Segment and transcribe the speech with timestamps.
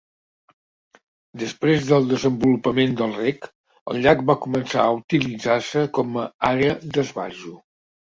[1.41, 3.45] Després del desenvolupament del reg,
[3.93, 7.55] el llac va començar a utilitzar-se com a àrea d'esbarjo.